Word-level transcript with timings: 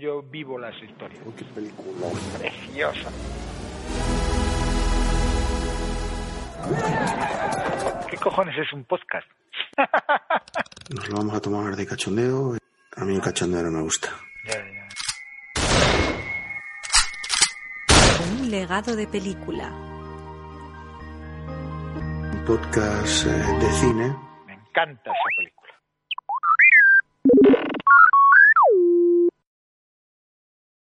Yo 0.00 0.22
vivo 0.22 0.58
las 0.58 0.74
historias. 0.82 1.20
Uy, 1.26 1.34
qué 1.34 1.44
película. 1.44 2.06
Preciosa. 2.38 3.10
¿Qué 8.08 8.16
cojones 8.16 8.56
es 8.56 8.72
un 8.72 8.84
podcast? 8.84 9.26
Nos 10.96 11.08
lo 11.10 11.16
vamos 11.18 11.34
a 11.34 11.40
tomar 11.42 11.76
de 11.76 11.86
cachondeo. 11.86 12.56
A 12.96 13.04
mí 13.04 13.16
el 13.16 13.20
cachondeo 13.20 13.64
no 13.64 13.70
me 13.70 13.82
gusta. 13.82 14.08
Ya, 14.46 14.64
ya. 14.64 14.88
Un 18.32 18.50
legado 18.50 18.96
de 18.96 19.06
película. 19.06 19.68
Un 22.32 22.44
podcast 22.46 23.26
eh, 23.26 23.30
de 23.30 23.72
cine. 23.72 24.16
Me 24.46 24.54
encanta 24.54 25.10
esa 25.10 25.28
película. 25.36 25.61